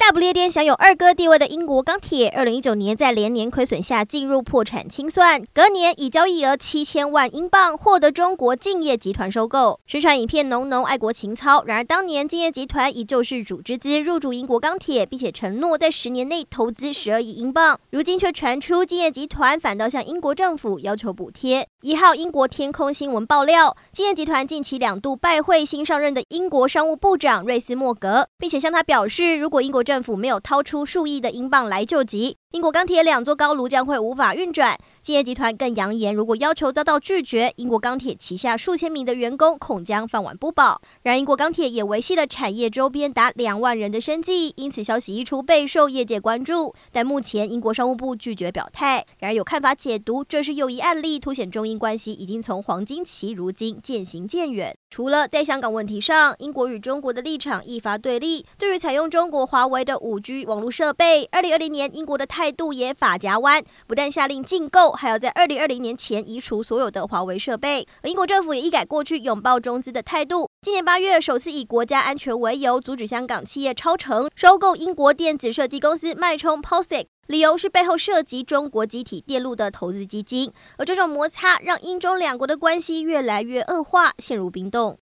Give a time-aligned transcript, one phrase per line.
[0.00, 11.62] 大不列颠享有二哥地位的英国钢铁，二零一九年在连年亏损下进入破产清算，隔年以交易额七千万英镑获得中国敬业集团收购，宣传影片浓浓爱国情操。
[11.66, 21.68] 然而当年敬业集团以救世主之姿入主英国钢铁，并且承诺在十年内投资十二亿英镑，如今却传出敬业集团反倒向英国政府要求补贴。
[21.82, 34.78] 一号英国天空新闻爆料，敬业集团近期两度拜会新上任的英国商务部长瑞斯莫格，并且向他表示，如果英国政政府没有掏出数亿的英镑来救急，英国钢铁两座高炉将会无法运转。
[35.10, 40.80] 敬业集团更扬言，如果要求遭到拒绝，英国钢铁旗下数千名的员工恐将饭碗不保。
[41.02, 46.72] 然而，英国钢铁也维系了产业周边达两万人的生计，因此消息一出备受业界关注。
[46.92, 49.04] 但目前英国商务部拒绝表态。
[49.18, 54.72] 然而，有看法解读，这是又一案例，凸显中英关系已经从黄金期如今渐行渐远。
[54.90, 58.46] 除了在香港问题上，英国与中国的立场一发对立。
[58.56, 64.92] 对于采用中国华为的五 G 网络设备，二零二零年英国的态度也法夹弯，不但下令禁购。
[65.00, 70.50] 还要在二零二零年前移除所有的华为设备，而英国政府也一改过去拥抱中资的态度。
[70.60, 80.52] 今年八月，首次以国家安全为由，阻止香港企业超成收购英国电子设计公司脉冲 POSIC 理由是背后涉及中国集体电路的投资基金。
[80.76, 84.98] 而这种摩擦让英中两国的关系越来越恶化，陷入冰冻。